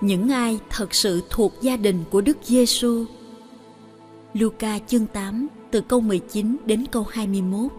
Những 0.00 0.28
ai 0.28 0.58
thật 0.70 0.94
sự 0.94 1.22
thuộc 1.30 1.52
gia 1.60 1.76
đình 1.76 2.04
của 2.10 2.20
Đức 2.20 2.38
Giêsu. 2.44 3.04
Luca 4.34 4.78
chương 4.86 5.06
8 5.06 5.48
từ 5.70 5.80
câu 5.80 6.00
19 6.00 6.56
đến 6.66 6.84
câu 6.92 7.06
21. 7.10 7.72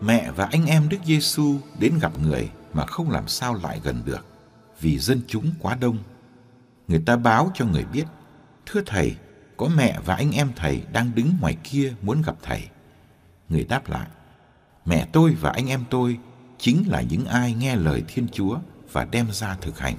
Mẹ 0.00 0.30
và 0.36 0.44
anh 0.44 0.66
em 0.66 0.88
Đức 0.88 0.96
Giêsu 1.04 1.54
đến 1.80 1.98
gặp 2.00 2.12
người 2.22 2.50
mà 2.72 2.86
không 2.86 3.10
làm 3.10 3.28
sao 3.28 3.54
lại 3.54 3.80
gần 3.84 4.02
được, 4.04 4.26
vì 4.80 4.98
dân 4.98 5.20
chúng 5.26 5.50
quá 5.60 5.74
đông. 5.80 5.98
Người 6.88 7.02
ta 7.06 7.16
báo 7.16 7.50
cho 7.54 7.64
người 7.64 7.84
biết, 7.92 8.04
thưa 8.66 8.80
thầy, 8.86 9.16
có 9.56 9.68
mẹ 9.76 9.98
và 10.04 10.14
anh 10.14 10.32
em 10.32 10.52
thầy 10.56 10.82
đang 10.92 11.10
đứng 11.14 11.32
ngoài 11.40 11.56
kia 11.64 11.94
muốn 12.02 12.22
gặp 12.22 12.36
thầy. 12.42 12.68
Người 13.48 13.64
đáp 13.64 13.90
lại, 13.90 14.08
mẹ 14.84 15.08
tôi 15.12 15.36
và 15.40 15.50
anh 15.50 15.66
em 15.66 15.84
tôi 15.90 16.18
chính 16.58 16.88
là 16.88 17.02
những 17.02 17.24
ai 17.24 17.54
nghe 17.54 17.76
lời 17.76 18.02
Thiên 18.08 18.26
Chúa 18.32 18.58
và 18.92 19.04
đem 19.04 19.26
ra 19.32 19.56
thực 19.60 19.78
hành. 19.78 19.96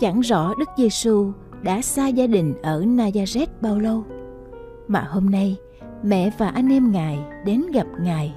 Chẳng 0.00 0.20
rõ 0.20 0.54
Đức 0.58 0.68
Giêsu 0.76 1.32
đã 1.62 1.82
xa 1.82 2.08
gia 2.08 2.26
đình 2.26 2.54
ở 2.62 2.80
Nazareth 2.80 3.46
bao 3.60 3.78
lâu, 3.78 4.04
mà 4.88 5.00
hôm 5.00 5.30
nay 5.30 5.56
mẹ 6.02 6.30
và 6.38 6.48
anh 6.48 6.68
em 6.68 6.92
Ngài 6.92 7.18
đến 7.44 7.62
gặp 7.72 7.86
Ngài. 8.00 8.34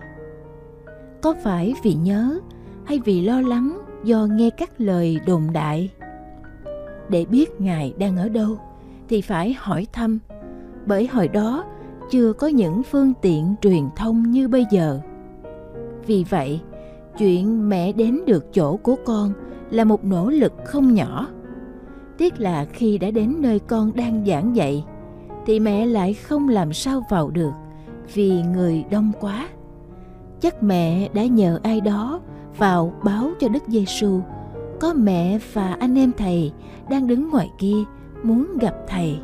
Có 1.22 1.36
phải 1.44 1.74
vì 1.84 1.94
nhớ 1.94 2.40
hay 2.86 3.00
vì 3.06 3.22
lo 3.22 3.42
lắng 3.42 3.82
do 4.04 4.28
nghe 4.32 4.50
các 4.50 4.72
lời 4.78 5.20
đồn 5.28 5.48
đại? 5.54 5.90
Để 7.10 7.26
biết 7.26 7.62
Ngài 7.62 7.94
đang 7.98 8.18
ở 8.18 8.30
đâu 8.30 8.58
thì 9.10 9.22
phải 9.22 9.56
hỏi 9.60 9.88
thăm, 9.94 10.20
bởi 10.86 11.08
hồi 11.08 11.28
đó 11.28 11.66
chưa 12.12 12.34
có 12.34 12.48
những 12.48 12.84
phương 12.84 13.14
tiện 13.22 13.56
truyền 13.62 13.84
thông 13.96 14.32
như 14.32 14.48
bây 14.48 14.66
giờ. 14.72 15.00
Vì 16.08 16.26
vậy, 16.30 16.62
chuyện 17.18 17.70
mẹ 17.70 17.92
đến 17.92 18.22
được 18.28 18.54
chỗ 18.54 18.78
của 18.78 18.96
con 19.06 19.34
là 19.70 19.84
một 19.84 20.06
nỗ 20.06 20.30
lực 20.30 20.54
không 20.66 20.94
nhỏ 20.94 21.28
Tiếc 22.22 22.40
là 22.40 22.66
khi 22.66 22.98
đã 22.98 23.12
đến 23.12 23.36
nơi 23.40 23.60
con 23.60 23.96
đang 23.96 24.26
giảng 24.26 24.56
dạy, 24.56 24.84
thì 25.46 25.60
mẹ 25.60 25.86
lại 25.86 26.14
không 26.14 26.50
làm 26.50 26.74
sao 26.74 27.04
vào 27.10 27.30
được 27.30 27.52
vì 28.14 28.42
người 28.42 28.84
đông 28.92 29.12
quá. 29.20 29.50
Chắc 30.40 30.64
mẹ 30.64 31.10
đã 31.14 31.26
nhờ 31.26 31.60
ai 31.64 31.82
đó 31.82 32.22
vào 32.58 32.94
báo 33.04 33.32
cho 33.40 33.48
Đức 33.48 33.64
Giêsu 33.68 34.20
có 34.80 34.94
mẹ 34.94 35.40
và 35.54 35.74
anh 35.80 35.98
em 35.98 36.12
thầy 36.18 36.52
đang 36.90 37.08
đứng 37.08 37.30
ngoài 37.30 37.50
kia 37.58 37.78
muốn 38.24 38.58
gặp 38.58 38.76
thầy. 38.88 39.20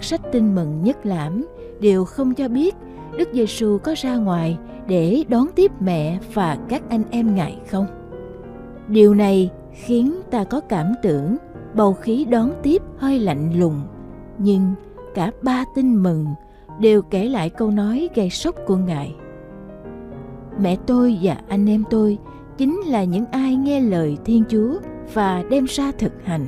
Các 0.00 0.04
sách 0.04 0.32
tin 0.32 0.54
mừng 0.54 0.84
nhất 0.84 1.06
lãm 1.06 1.46
đều 1.80 2.04
không 2.04 2.34
cho 2.34 2.48
biết 2.48 2.74
Đức 3.18 3.28
Giêsu 3.32 3.78
có 3.78 3.94
ra 3.96 4.16
ngoài 4.16 4.58
để 4.86 5.24
đón 5.28 5.46
tiếp 5.54 5.72
mẹ 5.80 6.18
và 6.34 6.58
các 6.68 6.82
anh 6.88 7.02
em 7.10 7.34
ngài 7.34 7.58
không. 7.70 7.86
Điều 8.88 9.14
này 9.14 9.50
khiến 9.72 10.14
ta 10.30 10.44
có 10.44 10.60
cảm 10.60 10.94
tưởng 11.02 11.36
bầu 11.74 11.92
khí 11.92 12.24
đón 12.24 12.52
tiếp 12.62 12.82
hơi 12.96 13.18
lạnh 13.18 13.58
lùng, 13.58 13.80
nhưng 14.38 14.74
cả 15.14 15.30
ba 15.42 15.64
tin 15.74 16.02
mừng 16.02 16.26
đều 16.78 17.02
kể 17.02 17.24
lại 17.24 17.50
câu 17.50 17.70
nói 17.70 18.08
gây 18.14 18.30
sốc 18.30 18.56
của 18.66 18.76
ngài. 18.76 19.14
Mẹ 20.60 20.76
tôi 20.86 21.18
và 21.22 21.36
anh 21.48 21.68
em 21.68 21.84
tôi 21.90 22.18
chính 22.56 22.80
là 22.86 23.04
những 23.04 23.26
ai 23.26 23.56
nghe 23.56 23.80
lời 23.80 24.16
Thiên 24.24 24.44
Chúa 24.48 24.78
và 25.14 25.44
đem 25.50 25.64
ra 25.64 25.92
thực 25.98 26.12
hành 26.24 26.46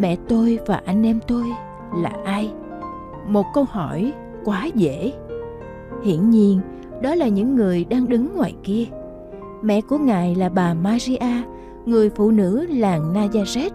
mẹ 0.00 0.16
tôi 0.28 0.58
và 0.66 0.82
anh 0.84 1.06
em 1.06 1.20
tôi 1.26 1.44
là 1.96 2.12
ai? 2.24 2.52
Một 3.28 3.46
câu 3.54 3.64
hỏi 3.64 4.12
quá 4.44 4.66
dễ. 4.74 5.12
Hiển 6.04 6.30
nhiên, 6.30 6.60
đó 7.02 7.14
là 7.14 7.28
những 7.28 7.56
người 7.56 7.84
đang 7.84 8.08
đứng 8.08 8.36
ngoài 8.36 8.54
kia. 8.62 8.84
Mẹ 9.62 9.80
của 9.80 9.98
ngài 9.98 10.34
là 10.34 10.48
bà 10.48 10.74
maria, 10.74 11.42
người 11.86 12.10
phụ 12.10 12.30
nữ 12.30 12.66
làng 12.68 13.14
nazareth, 13.14 13.70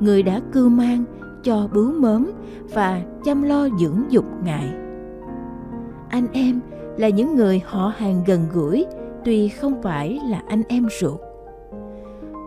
người 0.00 0.22
đã 0.22 0.40
cưu 0.52 0.68
mang 0.68 1.04
cho 1.42 1.68
bướu 1.72 1.92
mớm 1.92 2.30
và 2.74 3.02
chăm 3.24 3.42
lo 3.42 3.68
dưỡng 3.78 4.04
dục 4.10 4.24
ngài. 4.44 4.68
Anh 6.08 6.26
em 6.32 6.60
là 6.96 7.08
những 7.08 7.36
người 7.36 7.62
họ 7.64 7.92
hàng 7.96 8.22
gần 8.26 8.40
gũi, 8.52 8.86
tuy 9.24 9.48
không 9.48 9.82
phải 9.82 10.20
là 10.28 10.42
anh 10.48 10.62
em 10.68 10.88
ruột 11.00 11.20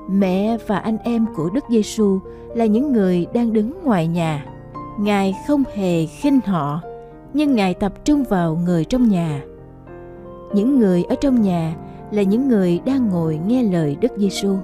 mẹ 0.10 0.58
và 0.68 0.78
anh 0.78 0.98
em 1.04 1.26
của 1.36 1.50
Đức 1.50 1.64
Giêsu 1.70 2.20
là 2.56 2.66
những 2.66 2.94
người 2.94 3.28
đang 3.34 3.54
đứng 3.54 3.84
ngoài 3.84 4.08
nhà. 4.08 4.46
Ngài 5.00 5.36
không 5.48 5.64
hề 5.76 6.06
khinh 6.06 6.40
họ, 6.46 6.82
nhưng 7.34 7.56
Ngài 7.56 7.74
tập 7.74 7.94
trung 8.06 8.24
vào 8.24 8.58
người 8.66 8.86
trong 8.86 9.10
nhà. 9.10 9.42
Những 10.54 10.80
người 10.80 11.04
ở 11.04 11.16
trong 11.22 11.42
nhà 11.42 11.76
là 12.12 12.22
những 12.22 12.48
người 12.48 12.80
đang 12.86 13.10
ngồi 13.10 13.40
nghe 13.48 13.64
lời 13.64 13.98
Đức 14.02 14.12
Giêsu. 14.18 14.56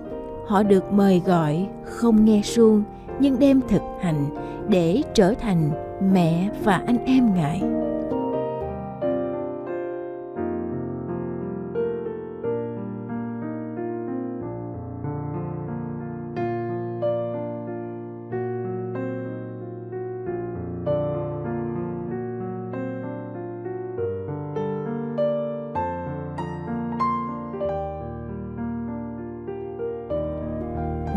Họ 0.48 0.64
được 0.64 0.92
mời 0.92 1.22
gọi 1.26 1.68
không 1.84 2.26
nghe 2.26 2.42
suông 2.44 2.84
nhưng 3.20 3.40
đem 3.40 3.62
thực 3.70 3.82
hành 4.02 4.26
để 4.68 5.02
trở 5.14 5.34
thành 5.34 5.72
mẹ 6.14 6.50
và 6.64 6.84
anh 6.88 7.06
em 7.06 7.34
Ngài. 7.36 7.79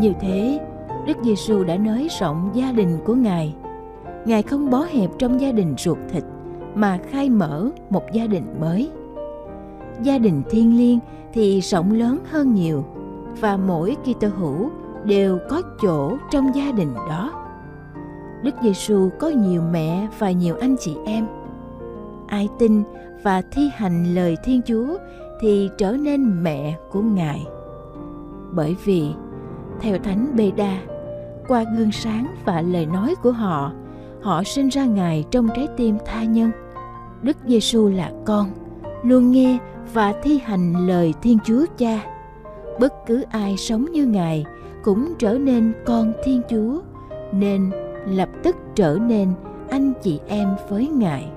Vì 0.03 0.13
thế, 0.19 0.59
Đức 1.07 1.17
Giêsu 1.23 1.63
đã 1.63 1.77
nới 1.77 2.07
rộng 2.19 2.49
gia 2.53 2.71
đình 2.71 2.97
của 3.05 3.15
Ngài. 3.15 3.55
Ngài 4.25 4.43
không 4.43 4.69
bó 4.69 4.85
hẹp 4.91 5.09
trong 5.17 5.41
gia 5.41 5.51
đình 5.51 5.75
ruột 5.77 5.97
thịt 6.09 6.23
mà 6.75 6.99
khai 7.09 7.29
mở 7.29 7.69
một 7.89 8.03
gia 8.13 8.27
đình 8.27 8.55
mới. 8.59 8.91
Gia 10.01 10.17
đình 10.17 10.41
thiên 10.49 10.77
liêng 10.77 10.99
thì 11.33 11.59
rộng 11.59 11.91
lớn 11.91 12.19
hơn 12.31 12.53
nhiều 12.53 12.85
và 13.39 13.57
mỗi 13.57 13.95
Kitô 14.03 14.27
hữu 14.27 14.69
đều 15.03 15.39
có 15.49 15.61
chỗ 15.81 16.17
trong 16.31 16.55
gia 16.55 16.71
đình 16.71 16.93
đó. 17.09 17.31
Đức 18.43 18.55
Giêsu 18.63 19.09
có 19.19 19.27
nhiều 19.27 19.61
mẹ 19.71 20.07
và 20.19 20.31
nhiều 20.31 20.55
anh 20.61 20.75
chị 20.79 20.95
em. 21.05 21.25
Ai 22.27 22.49
tin 22.59 22.83
và 23.23 23.41
thi 23.51 23.69
hành 23.73 24.15
lời 24.15 24.37
Thiên 24.43 24.61
Chúa 24.65 24.97
thì 25.41 25.69
trở 25.77 25.91
nên 25.91 26.43
mẹ 26.43 26.77
của 26.91 27.01
Ngài. 27.01 27.45
Bởi 28.51 28.75
vì 28.85 29.13
theo 29.81 29.97
Thánh 29.97 30.35
Bê 30.35 30.51
Đa, 30.57 30.77
qua 31.47 31.63
gương 31.77 31.91
sáng 31.91 32.35
và 32.45 32.61
lời 32.61 32.85
nói 32.85 33.15
của 33.23 33.31
họ, 33.31 33.71
họ 34.21 34.43
sinh 34.43 34.69
ra 34.69 34.85
Ngài 34.85 35.23
trong 35.31 35.49
trái 35.55 35.67
tim 35.77 35.97
tha 36.05 36.23
nhân. 36.23 36.51
Đức 37.21 37.37
Giêsu 37.47 37.89
là 37.89 38.11
con, 38.25 38.49
luôn 39.03 39.31
nghe 39.31 39.57
và 39.93 40.13
thi 40.23 40.39
hành 40.43 40.87
lời 40.87 41.13
Thiên 41.21 41.37
Chúa 41.45 41.65
Cha. 41.77 42.05
Bất 42.79 42.93
cứ 43.05 43.23
ai 43.29 43.57
sống 43.57 43.91
như 43.91 44.05
Ngài 44.05 44.45
cũng 44.83 45.13
trở 45.19 45.33
nên 45.33 45.73
con 45.85 46.13
Thiên 46.23 46.41
Chúa, 46.49 46.81
nên 47.31 47.71
lập 48.07 48.29
tức 48.43 48.55
trở 48.75 48.97
nên 49.01 49.29
anh 49.69 49.93
chị 50.03 50.19
em 50.27 50.49
với 50.69 50.87
Ngài. 50.87 51.31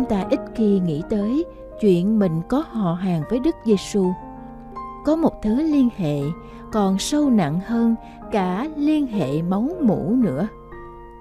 Chúng 0.00 0.08
ta 0.08 0.26
ít 0.30 0.40
khi 0.54 0.80
nghĩ 0.80 1.02
tới 1.10 1.44
chuyện 1.80 2.18
mình 2.18 2.40
có 2.48 2.64
họ 2.68 2.92
hàng 2.92 3.22
với 3.30 3.38
Đức 3.38 3.54
Giêsu. 3.64 4.06
Có 5.04 5.16
một 5.16 5.42
thứ 5.42 5.62
liên 5.62 5.88
hệ 5.96 6.20
còn 6.72 6.98
sâu 6.98 7.30
nặng 7.30 7.60
hơn 7.66 7.94
cả 8.32 8.68
liên 8.76 9.06
hệ 9.06 9.42
máu 9.42 9.68
mủ 9.80 10.14
nữa. 10.16 10.48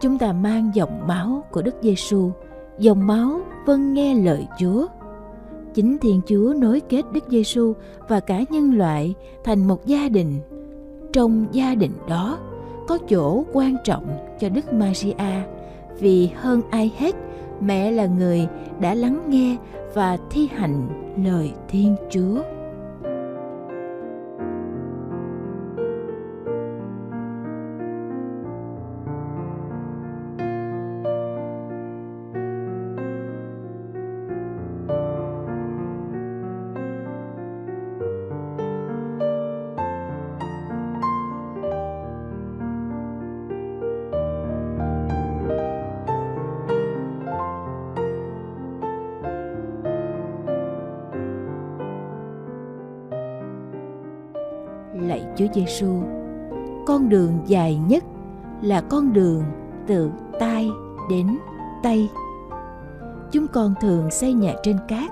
Chúng 0.01 0.17
ta 0.17 0.33
mang 0.33 0.71
dòng 0.73 1.07
máu 1.07 1.43
của 1.51 1.61
Đức 1.61 1.75
Giêsu, 1.81 2.31
dòng 2.77 3.07
máu 3.07 3.41
vâng 3.65 3.93
nghe 3.93 4.13
lời 4.15 4.47
Chúa. 4.59 4.87
Chính 5.73 5.97
Thiên 5.97 6.21
Chúa 6.27 6.53
nối 6.57 6.79
kết 6.79 7.05
Đức 7.11 7.23
Giêsu 7.29 7.73
và 8.07 8.19
cả 8.19 8.43
nhân 8.49 8.77
loại 8.77 9.15
thành 9.43 9.67
một 9.67 9.85
gia 9.85 10.09
đình. 10.09 10.39
Trong 11.13 11.45
gia 11.51 11.75
đình 11.75 11.93
đó 12.07 12.37
có 12.87 12.97
chỗ 13.09 13.43
quan 13.53 13.75
trọng 13.83 14.05
cho 14.39 14.49
Đức 14.49 14.73
Maria 14.73 15.43
vì 15.99 16.29
hơn 16.35 16.61
ai 16.71 16.91
hết 16.97 17.15
mẹ 17.61 17.91
là 17.91 18.05
người 18.05 18.47
đã 18.79 18.93
lắng 18.93 19.23
nghe 19.29 19.57
và 19.93 20.17
thi 20.29 20.49
hành 20.55 20.87
lời 21.25 21.51
thiên 21.69 21.95
chúa. 22.09 22.41
Chúa 55.39 55.47
Giêsu. 55.53 56.03
Con 56.85 57.09
đường 57.09 57.39
dài 57.45 57.79
nhất 57.87 58.03
là 58.61 58.81
con 58.81 59.13
đường 59.13 59.43
từ 59.87 60.11
tai 60.39 60.69
đến 61.09 61.37
tay. 61.83 62.09
Chúng 63.31 63.47
con 63.47 63.73
thường 63.81 64.11
xây 64.11 64.33
nhà 64.33 64.53
trên 64.63 64.77
cát 64.87 65.11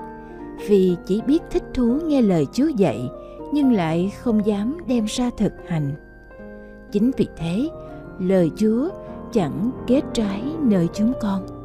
vì 0.67 0.95
chỉ 1.05 1.21
biết 1.27 1.43
thích 1.51 1.63
thú 1.73 1.99
nghe 2.05 2.21
lời 2.21 2.45
Chúa 2.53 2.67
dạy 2.67 3.09
nhưng 3.51 3.71
lại 3.73 4.11
không 4.21 4.45
dám 4.45 4.77
đem 4.87 5.05
ra 5.05 5.29
thực 5.37 5.53
hành. 5.67 5.91
Chính 6.91 7.11
vì 7.17 7.27
thế, 7.37 7.69
lời 8.19 8.51
Chúa 8.55 8.89
chẳng 9.31 9.71
kết 9.87 10.01
trái 10.13 10.43
nơi 10.59 10.87
chúng 10.93 11.13
con. 11.21 11.56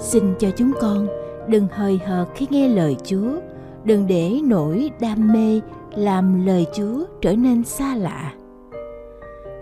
Xin 0.00 0.34
cho 0.38 0.50
chúng 0.56 0.72
con 0.80 1.06
đừng 1.48 1.66
hời 1.70 2.00
hợt 2.04 2.28
khi 2.34 2.46
nghe 2.50 2.68
lời 2.68 2.96
Chúa, 3.04 3.30
đừng 3.84 4.06
để 4.06 4.40
nỗi 4.44 4.90
đam 5.00 5.32
mê 5.32 5.60
làm 5.94 6.46
lời 6.46 6.66
Chúa 6.72 7.04
trở 7.20 7.34
nên 7.34 7.64
xa 7.64 7.96
lạ. 7.96 8.34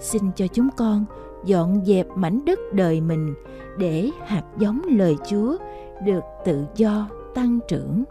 Xin 0.01 0.23
cho 0.37 0.47
chúng 0.47 0.69
con 0.77 1.05
dọn 1.45 1.85
dẹp 1.85 2.07
mảnh 2.15 2.45
đất 2.45 2.59
đời 2.73 3.01
mình 3.01 3.35
để 3.79 4.11
hạt 4.25 4.45
giống 4.59 4.83
lời 4.89 5.17
Chúa 5.29 5.57
được 6.05 6.25
tự 6.45 6.65
do 6.77 7.09
tăng 7.35 7.59
trưởng. 7.69 8.05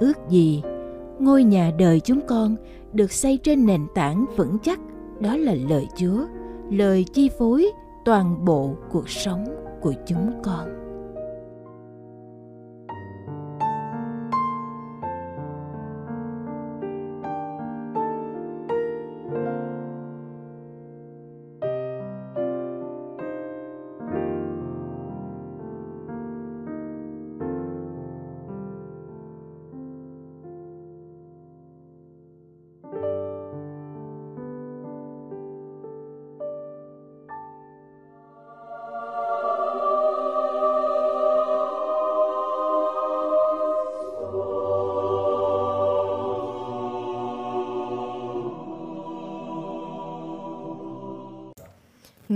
Ước 0.00 0.28
gì 0.28 0.62
ngôi 1.18 1.44
nhà 1.44 1.72
đời 1.78 2.00
chúng 2.00 2.20
con 2.26 2.56
được 2.92 3.12
xây 3.12 3.38
trên 3.42 3.66
nền 3.66 3.86
tảng 3.94 4.26
vững 4.36 4.58
chắc, 4.62 4.80
đó 5.20 5.36
là 5.36 5.54
lời 5.68 5.88
Chúa, 5.96 6.24
lời 6.70 7.04
chi 7.12 7.30
phối 7.38 7.70
toàn 8.04 8.44
bộ 8.44 8.74
cuộc 8.90 9.08
sống 9.08 9.44
của 9.80 9.92
chúng 10.06 10.32
con. 10.42 10.83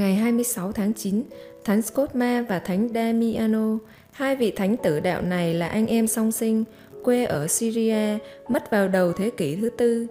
Ngày 0.09 0.17
26 0.17 0.73
tháng 0.73 0.93
9, 0.93 1.23
Thánh 1.65 1.83
Scotma 1.83 2.45
và 2.49 2.59
Thánh 2.59 2.89
Damiano, 2.95 3.79
hai 4.13 4.37
vị 4.37 4.51
thánh 4.51 4.77
tử 4.77 5.01
đạo 5.01 5.23
này 5.23 5.55
là 5.55 5.69
anh 5.69 5.87
em 5.87 6.07
song 6.07 6.33
sinh, 6.33 6.65
quê 7.05 7.25
ở 7.25 7.47
Syria, 7.47 8.19
mất 8.49 8.71
vào 8.71 8.89
đầu 8.89 9.13
thế 9.13 9.31
kỷ 9.37 9.57
thứ 9.57 9.71
tư. 9.79 10.07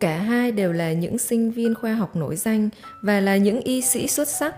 Cả 0.00 0.16
hai 0.16 0.52
đều 0.52 0.72
là 0.72 0.92
những 0.92 1.18
sinh 1.18 1.50
viên 1.50 1.74
khoa 1.74 1.94
học 1.94 2.16
nổi 2.16 2.36
danh 2.36 2.68
và 3.02 3.20
là 3.20 3.36
những 3.36 3.60
y 3.60 3.82
sĩ 3.82 4.06
xuất 4.06 4.28
sắc. 4.28 4.54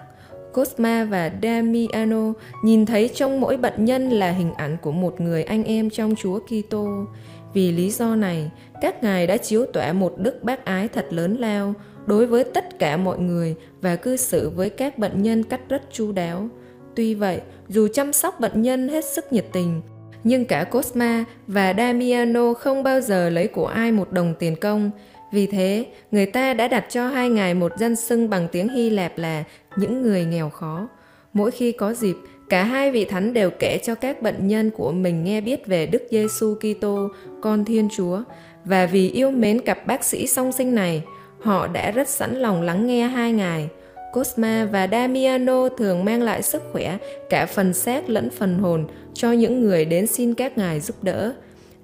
Cosma 0.52 1.04
và 1.04 1.30
Damiano 1.42 2.32
nhìn 2.64 2.86
thấy 2.86 3.10
trong 3.14 3.40
mỗi 3.40 3.56
bệnh 3.56 3.84
nhân 3.84 4.10
là 4.10 4.30
hình 4.30 4.54
ảnh 4.54 4.76
của 4.82 4.92
một 4.92 5.20
người 5.20 5.42
anh 5.42 5.64
em 5.64 5.90
trong 5.90 6.14
Chúa 6.22 6.38
Kitô. 6.38 7.06
Vì 7.54 7.72
lý 7.72 7.90
do 7.90 8.16
này, 8.16 8.50
các 8.80 9.02
ngài 9.02 9.26
đã 9.26 9.36
chiếu 9.36 9.66
tỏa 9.72 9.92
một 9.92 10.14
đức 10.18 10.42
bác 10.42 10.64
ái 10.64 10.88
thật 10.88 11.06
lớn 11.10 11.36
lao, 11.38 11.74
đối 12.06 12.26
với 12.26 12.44
tất 12.44 12.78
cả 12.78 12.96
mọi 12.96 13.18
người 13.18 13.54
và 13.80 13.96
cư 13.96 14.16
xử 14.16 14.50
với 14.50 14.70
các 14.70 14.98
bệnh 14.98 15.22
nhân 15.22 15.42
cách 15.44 15.60
rất 15.68 15.82
chu 15.92 16.12
đáo. 16.12 16.48
Tuy 16.94 17.14
vậy, 17.14 17.40
dù 17.68 17.88
chăm 17.88 18.12
sóc 18.12 18.40
bệnh 18.40 18.62
nhân 18.62 18.88
hết 18.88 19.04
sức 19.04 19.32
nhiệt 19.32 19.44
tình, 19.52 19.80
nhưng 20.24 20.44
cả 20.44 20.64
Cosma 20.64 21.24
và 21.46 21.74
Damiano 21.76 22.54
không 22.54 22.82
bao 22.82 23.00
giờ 23.00 23.30
lấy 23.30 23.48
của 23.48 23.66
ai 23.66 23.92
một 23.92 24.12
đồng 24.12 24.34
tiền 24.38 24.56
công. 24.56 24.90
Vì 25.32 25.46
thế, 25.46 25.86
người 26.10 26.26
ta 26.26 26.54
đã 26.54 26.68
đặt 26.68 26.86
cho 26.90 27.08
hai 27.08 27.28
ngài 27.28 27.54
một 27.54 27.72
danh 27.78 27.96
xưng 27.96 28.30
bằng 28.30 28.48
tiếng 28.52 28.68
Hy 28.68 28.90
Lạp 28.90 29.18
là 29.18 29.44
những 29.76 30.02
người 30.02 30.24
nghèo 30.24 30.50
khó. 30.50 30.88
Mỗi 31.32 31.50
khi 31.50 31.72
có 31.72 31.94
dịp, 31.94 32.16
Cả 32.52 32.64
hai 32.64 32.90
vị 32.90 33.04
thánh 33.04 33.32
đều 33.32 33.50
kể 33.50 33.78
cho 33.82 33.94
các 33.94 34.22
bệnh 34.22 34.48
nhân 34.48 34.70
của 34.70 34.92
mình 34.92 35.24
nghe 35.24 35.40
biết 35.40 35.66
về 35.66 35.86
Đức 35.86 36.02
Giêsu 36.10 36.54
Kitô, 36.54 37.08
con 37.40 37.64
Thiên 37.64 37.88
Chúa, 37.96 38.22
và 38.64 38.86
vì 38.86 39.10
yêu 39.10 39.30
mến 39.30 39.60
cặp 39.60 39.86
bác 39.86 40.04
sĩ 40.04 40.26
song 40.26 40.52
sinh 40.52 40.74
này, 40.74 41.02
họ 41.42 41.66
đã 41.66 41.90
rất 41.90 42.08
sẵn 42.08 42.34
lòng 42.36 42.62
lắng 42.62 42.86
nghe 42.86 43.06
hai 43.06 43.32
ngài. 43.32 43.68
Cosma 44.12 44.68
và 44.72 44.88
Damiano 44.92 45.68
thường 45.68 46.04
mang 46.04 46.22
lại 46.22 46.42
sức 46.42 46.62
khỏe 46.72 46.98
cả 47.30 47.46
phần 47.46 47.74
xác 47.74 48.08
lẫn 48.08 48.30
phần 48.30 48.58
hồn 48.58 48.86
cho 49.14 49.32
những 49.32 49.62
người 49.62 49.84
đến 49.84 50.06
xin 50.06 50.34
các 50.34 50.58
ngài 50.58 50.80
giúp 50.80 51.04
đỡ. 51.04 51.32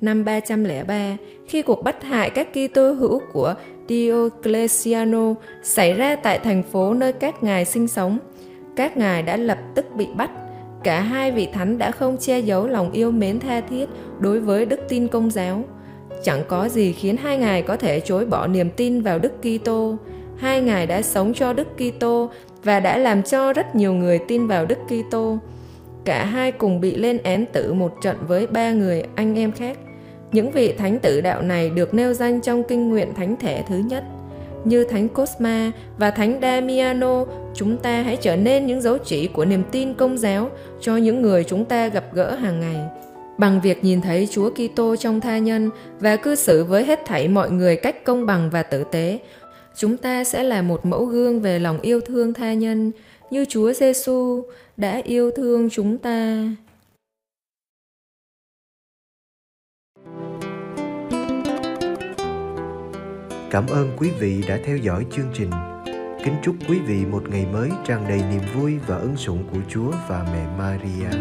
Năm 0.00 0.24
303, 0.24 1.16
khi 1.48 1.62
cuộc 1.62 1.84
bắt 1.84 2.02
hại 2.02 2.30
các 2.30 2.48
Kitô 2.52 2.92
hữu 2.92 3.20
của 3.32 3.54
Diocletiano 3.88 5.34
xảy 5.62 5.94
ra 5.94 6.16
tại 6.16 6.38
thành 6.38 6.62
phố 6.62 6.94
nơi 6.94 7.12
các 7.12 7.42
ngài 7.42 7.64
sinh 7.64 7.88
sống, 7.88 8.18
các 8.76 8.96
ngài 8.96 9.22
đã 9.22 9.36
lập 9.36 9.58
tức 9.74 9.86
bị 9.96 10.06
bắt. 10.16 10.30
Cả 10.84 11.00
hai 11.00 11.32
vị 11.32 11.48
thánh 11.52 11.78
đã 11.78 11.90
không 11.90 12.16
che 12.20 12.38
giấu 12.38 12.66
lòng 12.66 12.92
yêu 12.92 13.10
mến 13.10 13.40
tha 13.40 13.60
thiết 13.60 13.88
đối 14.20 14.40
với 14.40 14.66
đức 14.66 14.80
tin 14.88 15.08
công 15.08 15.30
giáo. 15.30 15.64
Chẳng 16.22 16.42
có 16.48 16.68
gì 16.68 16.92
khiến 16.92 17.16
hai 17.16 17.38
ngài 17.38 17.62
có 17.62 17.76
thể 17.76 18.00
chối 18.00 18.26
bỏ 18.26 18.46
niềm 18.46 18.70
tin 18.70 19.00
vào 19.00 19.18
Đức 19.18 19.32
Kitô. 19.42 19.96
Hai 20.37 20.60
ngài 20.60 20.87
đã 20.87 21.02
sống 21.02 21.34
cho 21.34 21.52
Đức 21.52 21.68
Kitô 21.76 22.30
và 22.64 22.80
đã 22.80 22.98
làm 22.98 23.22
cho 23.22 23.52
rất 23.52 23.75
nhiều 23.75 23.92
người 23.92 24.18
tin 24.28 24.46
vào 24.46 24.66
Đức 24.66 24.78
Kitô. 24.88 25.38
Cả 26.04 26.25
hai 26.25 26.52
cùng 26.52 26.80
bị 26.80 26.96
lên 26.96 27.18
án 27.18 27.44
tử 27.52 27.72
một 27.72 27.94
trận 28.02 28.16
với 28.28 28.46
ba 28.46 28.72
người 28.72 29.02
anh 29.14 29.38
em 29.38 29.52
khác. 29.52 29.78
Những 30.32 30.50
vị 30.50 30.72
thánh 30.72 30.98
tử 30.98 31.20
đạo 31.20 31.42
này 31.42 31.70
được 31.70 31.94
nêu 31.94 32.14
danh 32.14 32.40
trong 32.40 32.62
kinh 32.62 32.90
nguyện 32.90 33.14
thánh 33.14 33.37
thể 33.37 33.62
thứ 33.68 33.76
nhất. 33.76 34.04
Như 34.64 34.84
Thánh 34.84 35.08
Cosma 35.08 35.72
và 35.98 36.10
Thánh 36.10 36.38
Damiano, 36.42 37.25
chúng 37.54 37.76
ta 37.76 38.02
hãy 38.02 38.16
trở 38.16 38.37
nên 38.37 38.66
những 38.66 38.80
dấu 38.80 38.98
chỉ 38.98 39.26
của 39.26 39.44
niềm 39.44 39.62
tin 39.70 39.94
công 39.94 40.18
giáo 40.18 40.50
cho 40.80 40.96
những 40.96 41.22
người 41.22 41.44
chúng 41.44 41.64
ta 41.64 41.88
gặp 41.88 42.04
gỡ 42.12 42.34
hàng 42.34 42.60
ngày. 42.60 42.76
Bằng 43.38 43.61
việc 43.61 43.85
nhìn 43.85 44.00
thấy 44.00 44.28
Chúa 44.30 44.50
Kitô 44.50 44.97
trong 44.97 45.21
tha 45.21 45.38
nhân 45.38 45.71
và 46.00 46.16
cư 46.16 46.35
xử 46.35 46.64
với 46.64 46.85
hết 46.85 47.00
thảy 47.07 47.28
mọi 47.28 47.50
người 47.50 47.76
cách 47.76 48.04
công 48.04 48.26
bằng 48.26 48.50
và 48.50 48.62
tử 48.62 48.85
tế, 48.92 49.18
chúng 49.76 49.97
ta 49.97 50.25
sẽ 50.25 50.42
là 50.42 50.62
một 50.62 50.87
mẫu 50.87 51.04
gương 51.04 51.40
về 51.40 51.59
lòng 51.59 51.80
yêu 51.80 52.00
thương 52.00 52.35
tha 52.35 52.52
nhân 52.52 52.92
như 53.30 53.45
Chúa 53.49 53.73
Giêsu 53.73 54.42
đã 54.76 55.00
yêu 55.04 55.30
thương 55.30 55.71
chúng 55.71 55.99
ta. 55.99 56.45
Cảm 63.50 63.66
ơn 63.66 63.90
quý 63.99 64.11
vị 64.21 64.45
đã 64.49 64.59
theo 64.64 64.76
dõi 64.76 65.07
chương 65.11 65.30
trình. 65.35 65.50
Kính 66.25 66.35
chúc 66.45 66.54
quý 66.68 66.78
vị 66.78 67.04
một 67.11 67.23
ngày 67.28 67.47
mới 67.52 67.71
tràn 67.87 68.04
đầy 68.09 68.21
niềm 68.30 68.42
vui 68.54 68.73
và 68.87 68.97
ân 68.97 69.16
sủng 69.16 69.45
của 69.52 69.61
Chúa 69.68 69.90
và 70.09 70.26
mẹ 70.33 70.47
Maria. 70.59 71.18